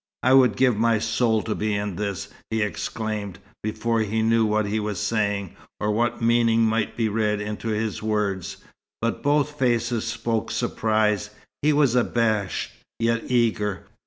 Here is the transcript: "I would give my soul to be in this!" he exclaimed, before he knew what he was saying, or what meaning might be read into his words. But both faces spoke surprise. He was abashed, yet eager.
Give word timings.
"I 0.23 0.33
would 0.33 0.57
give 0.57 0.77
my 0.79 0.97
soul 0.97 1.43
to 1.43 1.53
be 1.53 1.75
in 1.75 1.95
this!" 1.95 2.29
he 2.49 2.63
exclaimed, 2.63 3.37
before 3.61 3.99
he 3.99 4.23
knew 4.23 4.43
what 4.47 4.65
he 4.65 4.79
was 4.79 4.99
saying, 4.99 5.55
or 5.79 5.91
what 5.91 6.23
meaning 6.23 6.63
might 6.65 6.97
be 6.97 7.07
read 7.07 7.39
into 7.39 7.67
his 7.67 8.01
words. 8.01 8.57
But 8.99 9.21
both 9.21 9.59
faces 9.59 10.07
spoke 10.07 10.49
surprise. 10.49 11.29
He 11.61 11.71
was 11.71 11.93
abashed, 11.93 12.71
yet 12.97 13.29
eager. 13.29 13.85